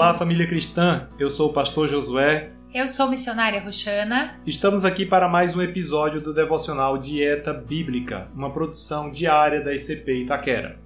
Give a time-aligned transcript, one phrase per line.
[0.00, 1.10] Olá, família cristã.
[1.18, 2.52] Eu sou o pastor Josué.
[2.72, 4.40] Eu sou missionária Roxana.
[4.46, 10.22] Estamos aqui para mais um episódio do devocional Dieta Bíblica, uma produção diária da ICP
[10.22, 10.78] Itaquera.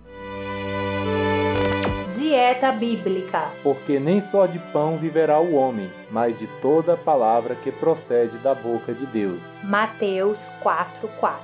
[2.18, 3.52] Dieta Bíblica.
[3.62, 8.52] Porque nem só de pão viverá o homem, mas de toda palavra que procede da
[8.52, 9.44] boca de Deus.
[9.62, 11.38] Mateus 4:4.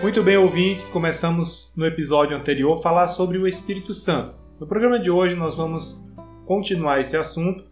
[0.00, 4.39] Muito bem, ouvintes, começamos no episódio anterior a falar sobre o Espírito Santo.
[4.60, 6.06] No programa de hoje nós vamos
[6.44, 7.64] continuar esse assunto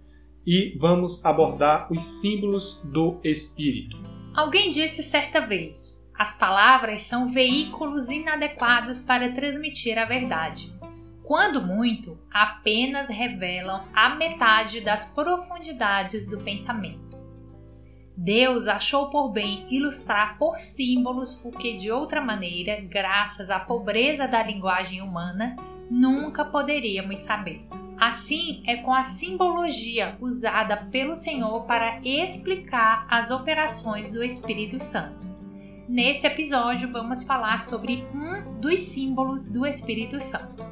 [0.47, 3.99] e vamos abordar os símbolos do Espírito.
[4.35, 10.75] Alguém disse certa vez: as palavras são veículos inadequados para transmitir a verdade.
[11.23, 17.08] Quando muito, apenas revelam a metade das profundidades do pensamento.
[18.21, 24.27] Deus achou por bem ilustrar por símbolos o que, de outra maneira, graças à pobreza
[24.27, 25.55] da linguagem humana,
[25.89, 27.65] nunca poderíamos saber.
[27.97, 35.29] Assim é com a simbologia usada pelo Senhor para explicar as operações do Espírito Santo.
[35.89, 40.67] Nesse episódio, vamos falar sobre um dos símbolos do Espírito Santo.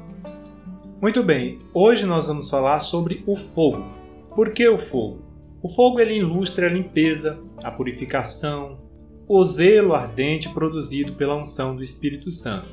[1.01, 3.85] Muito bem, hoje nós vamos falar sobre o fogo.
[4.35, 5.26] Por que o fogo?
[5.61, 8.79] O fogo ele ilustra a limpeza, a purificação,
[9.27, 12.67] o zelo ardente produzido pela unção do Espírito Santo.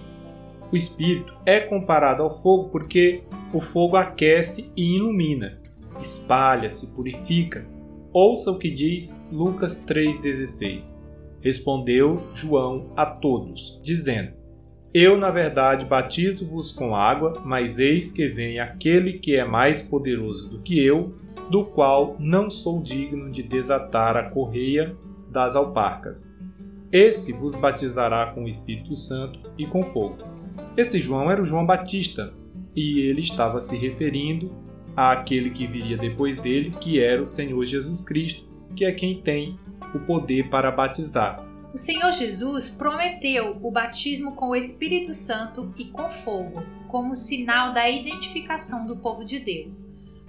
[0.70, 5.60] O espírito é comparado ao fogo porque o fogo aquece e ilumina,
[6.00, 7.66] espalha-se, purifica.
[8.12, 11.02] Ouça o que diz Lucas 3,16.
[11.40, 14.32] Respondeu João a todos, dizendo:
[14.92, 20.50] Eu, na verdade, batizo-vos com água, mas eis que vem aquele que é mais poderoso
[20.50, 21.14] do que eu,
[21.50, 24.96] do qual não sou digno de desatar a correia
[25.30, 26.38] das alparcas.
[26.90, 30.18] Esse vos batizará com o Espírito Santo e com fogo.
[30.76, 32.32] Esse João era o João Batista,
[32.74, 34.52] e ele estava se referindo
[34.96, 39.58] àquele que viria depois dele, que era o Senhor Jesus Cristo, que é quem tem
[39.94, 41.44] o poder para batizar.
[41.72, 47.72] O Senhor Jesus prometeu o batismo com o Espírito Santo e com fogo, como sinal
[47.72, 49.86] da identificação do povo de Deus.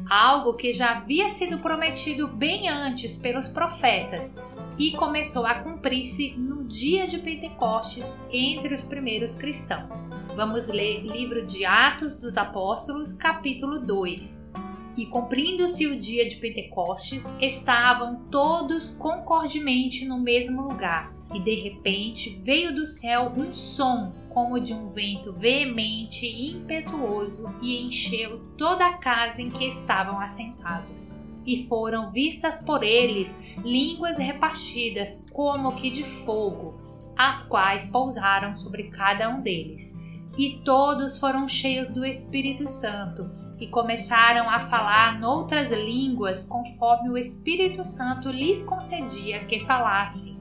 [0.10, 4.36] Algo que já havia sido prometido bem antes pelos profetas
[4.78, 10.10] e começou a cumprir-se no dia de Pentecostes entre os primeiros cristãos.
[10.36, 14.50] Vamos ler livro de Atos dos Apóstolos, capítulo 2.
[14.98, 21.15] E cumprindo-se o dia de Pentecostes, estavam todos concordemente no mesmo lugar.
[21.36, 27.54] E de repente veio do céu um som, como de um vento veemente e impetuoso,
[27.62, 34.18] e encheu toda a casa em que estavam assentados e foram vistas por eles línguas
[34.18, 36.80] repartidas como que de fogo,
[37.18, 39.94] as quais pousaram sobre cada um deles.
[40.38, 43.30] E todos foram cheios do Espírito Santo
[43.60, 50.35] e começaram a falar noutras línguas conforme o Espírito Santo lhes concedia que falassem.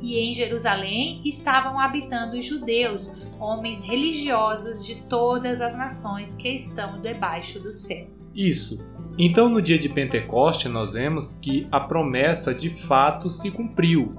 [0.00, 3.10] E em Jerusalém estavam habitando judeus,
[3.40, 8.06] homens religiosos de todas as nações que estão debaixo do céu.
[8.34, 8.86] Isso.
[9.18, 14.14] Então, no dia de Pentecoste, nós vemos que a promessa de fato se cumpriu.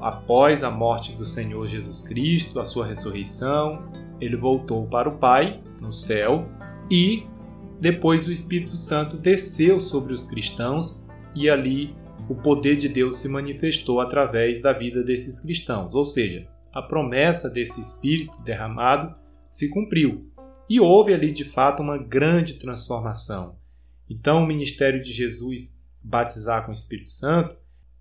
[0.00, 3.82] Após a morte do Senhor Jesus Cristo, a sua ressurreição,
[4.20, 6.48] ele voltou para o Pai no céu
[6.90, 7.26] e
[7.80, 11.94] depois o Espírito Santo desceu sobre os cristãos e ali
[12.28, 17.50] o poder de Deus se manifestou através da vida desses cristãos, ou seja, a promessa
[17.50, 19.14] desse Espírito derramado
[19.50, 20.30] se cumpriu.
[20.68, 23.58] E houve ali de fato uma grande transformação.
[24.08, 27.56] Então, o ministério de Jesus batizar com o Espírito Santo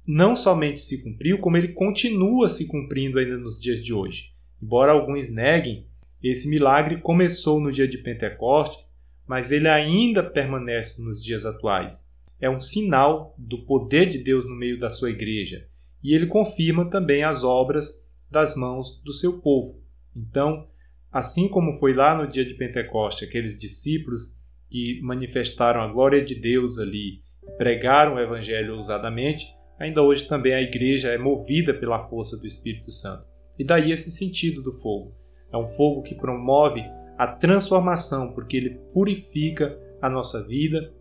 [0.05, 4.33] não somente se cumpriu, como ele continua se cumprindo ainda nos dias de hoje.
[4.61, 5.85] Embora alguns neguem,
[6.21, 8.85] esse milagre começou no dia de Pentecoste,
[9.27, 12.12] mas ele ainda permanece nos dias atuais.
[12.43, 15.65] É um sinal do poder de Deus no meio da sua igreja
[16.03, 19.81] e ele confirma também as obras das mãos do seu povo.
[20.13, 20.67] Então,
[21.09, 24.37] assim como foi lá no dia de Pentecoste, aqueles discípulos
[24.69, 27.21] que manifestaram a glória de Deus ali,
[27.57, 29.45] pregaram o evangelho ousadamente,
[29.79, 33.25] ainda hoje também a igreja é movida pela força do Espírito Santo.
[33.57, 35.15] E daí esse sentido do fogo.
[35.49, 36.83] É um fogo que promove
[37.17, 40.93] a transformação, porque ele purifica a nossa vida,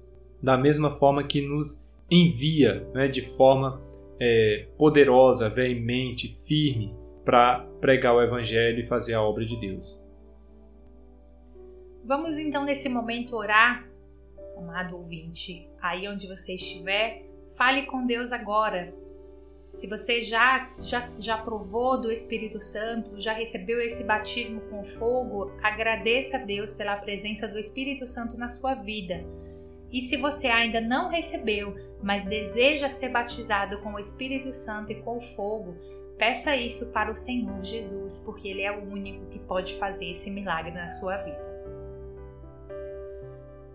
[0.42, 3.80] da mesma forma que nos envia né, de forma
[4.20, 6.94] é, poderosa, veemente, firme,
[7.24, 10.04] para pregar o Evangelho e fazer a obra de Deus.
[12.04, 13.88] Vamos então nesse momento orar,
[14.58, 17.24] amado ouvinte, aí onde você estiver,
[17.56, 18.92] fale com Deus agora.
[19.68, 25.50] Se você já, já, já provou do Espírito Santo, já recebeu esse batismo com fogo,
[25.62, 29.24] agradeça a Deus pela presença do Espírito Santo na sua vida.
[29.92, 35.02] E se você ainda não recebeu, mas deseja ser batizado com o Espírito Santo e
[35.02, 35.76] com fogo,
[36.16, 40.30] peça isso para o Senhor Jesus, porque Ele é o único que pode fazer esse
[40.30, 41.52] milagre na sua vida.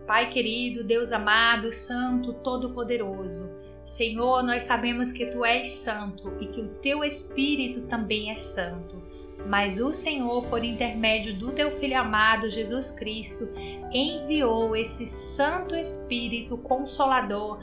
[0.06, 6.60] Pai querido, Deus amado, Santo, Todo-Poderoso, Senhor, nós sabemos que tu és santo e que
[6.60, 9.02] o teu espírito também é santo.
[9.48, 13.48] Mas o Senhor, por intermédio do teu filho amado Jesus Cristo,
[13.90, 17.58] enviou esse Santo Espírito Consolador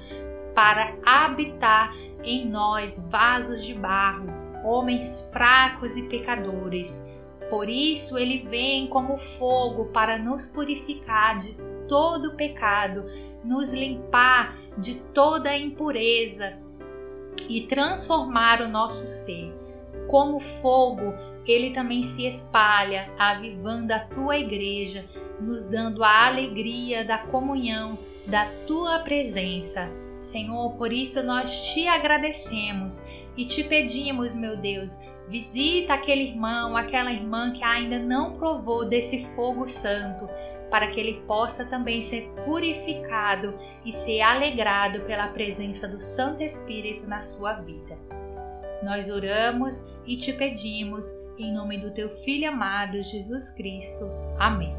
[0.55, 4.25] para habitar em nós, vasos de barro,
[4.63, 7.05] homens fracos e pecadores.
[7.51, 11.55] Por isso ele vem como fogo para nos purificar de
[11.87, 13.05] todo pecado,
[13.43, 16.57] nos limpar de toda impureza
[17.47, 19.53] e transformar o nosso ser.
[20.07, 21.13] Como fogo,
[21.51, 25.05] ele também se espalha, avivando a tua igreja,
[25.39, 29.89] nos dando a alegria da comunhão da tua presença.
[30.19, 33.03] Senhor, por isso nós te agradecemos
[33.37, 34.97] e te pedimos, meu Deus,
[35.27, 40.27] visita aquele irmão, aquela irmã que ainda não provou desse fogo santo,
[40.69, 43.53] para que ele possa também ser purificado
[43.85, 47.97] e ser alegrado pela presença do Santo Espírito na sua vida.
[48.83, 51.05] Nós oramos e te pedimos
[51.37, 54.05] em nome do teu Filho amado Jesus Cristo.
[54.37, 54.75] Amém.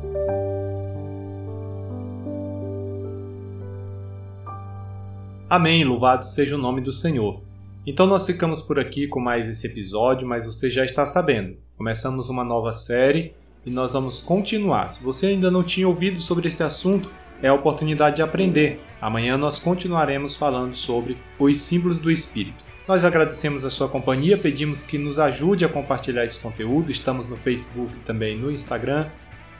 [5.48, 7.40] Amém, louvado seja o nome do Senhor.
[7.87, 11.56] Então nós ficamos por aqui com mais esse episódio, mas você já está sabendo.
[11.76, 13.32] Começamos uma nova série
[13.64, 14.88] e nós vamos continuar.
[14.88, 17.08] Se você ainda não tinha ouvido sobre esse assunto,
[17.40, 18.81] é a oportunidade de aprender.
[19.00, 22.65] Amanhã nós continuaremos falando sobre os símbolos do Espírito.
[22.86, 26.92] Nós agradecemos a sua companhia, pedimos que nos ajude a compartilhar esse conteúdo.
[26.92, 29.10] Estamos no Facebook e também no Instagram,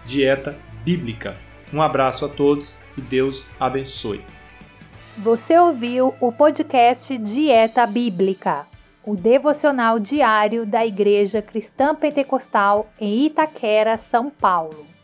[0.05, 1.37] Dieta Bíblica.
[1.73, 4.25] Um abraço a todos e Deus abençoe.
[5.19, 8.64] Você ouviu o podcast Dieta Bíblica,
[9.05, 14.95] o devocional diário da Igreja Cristã Pentecostal em Itaquera, São Paulo.